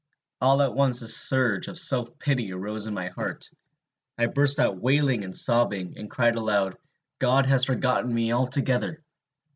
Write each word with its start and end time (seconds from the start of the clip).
All 0.41 0.63
at 0.63 0.73
once 0.73 1.03
a 1.03 1.07
surge 1.07 1.67
of 1.67 1.77
self 1.77 2.17
pity 2.17 2.51
arose 2.51 2.87
in 2.87 2.93
my 2.95 3.09
heart. 3.09 3.51
I 4.17 4.25
burst 4.25 4.57
out 4.59 4.81
wailing 4.81 5.23
and 5.23 5.37
sobbing, 5.37 5.93
and 5.95 6.09
cried 6.09 6.37
aloud, 6.37 6.75
'God 7.19 7.45
has 7.45 7.65
forgotten 7.65 8.11
me 8.11 8.31
altogether!' 8.31 9.03